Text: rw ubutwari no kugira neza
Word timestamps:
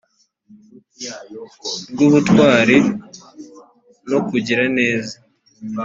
rw 1.91 1.99
ubutwari 2.07 2.77
no 4.09 4.19
kugira 4.29 4.63
neza 4.77 5.15